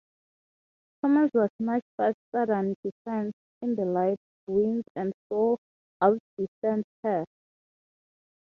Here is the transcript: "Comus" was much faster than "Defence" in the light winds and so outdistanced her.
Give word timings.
"Comus" 1.03 1.29
was 1.35 1.51
much 1.59 1.83
faster 1.95 2.47
than 2.47 2.73
"Defence" 2.83 3.35
in 3.61 3.75
the 3.75 3.85
light 3.85 4.17
winds 4.47 4.87
and 4.95 5.13
so 5.29 5.59
outdistanced 6.01 6.89
her. 7.03 7.23